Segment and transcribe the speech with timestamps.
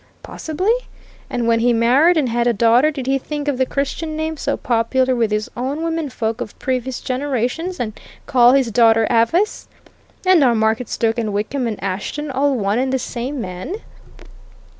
[0.23, 0.73] Possibly!
[1.29, 4.35] And when he married, and had a daughter, did he think of the Christian name
[4.35, 7.93] so popular with his own womenfolk of previous generations, and
[8.25, 9.67] call his daughter Avice?
[10.25, 13.75] And are Marketstoke and Wickham and Ashton all one and the same man?"